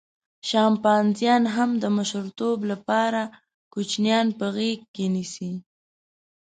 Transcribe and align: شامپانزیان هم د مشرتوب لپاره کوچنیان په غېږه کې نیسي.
شامپانزیان 0.49 1.43
هم 1.55 1.69
د 1.83 1.85
مشرتوب 1.97 2.57
لپاره 2.71 3.21
کوچنیان 3.73 4.27
په 4.39 4.45
غېږه 4.55 4.85
کې 4.93 5.05
نیسي. 5.13 5.51